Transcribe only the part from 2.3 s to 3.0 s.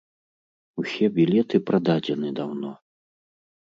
даўно.